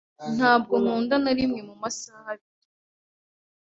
Ntabwo 0.35 0.73
nkunda 0.81 1.15
na 1.23 1.31
rimwe 1.37 1.59
mu 1.69 1.75
masaha 1.81 2.27
abiri. 2.33 2.67